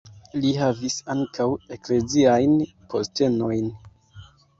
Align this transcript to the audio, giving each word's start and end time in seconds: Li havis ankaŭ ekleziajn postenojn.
Li 0.43 0.51
havis 0.59 0.95
ankaŭ 1.13 1.45
ekleziajn 1.75 2.55
postenojn. 2.95 3.69